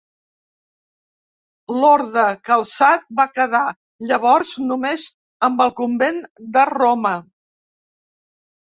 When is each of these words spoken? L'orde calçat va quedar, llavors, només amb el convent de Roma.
L'orde 1.83 2.23
calçat 2.49 3.05
va 3.21 3.27
quedar, 3.37 3.63
llavors, 4.13 4.57
només 4.73 5.07
amb 5.51 5.63
el 5.69 5.79
convent 5.85 6.23
de 6.59 6.67
Roma. 6.77 7.15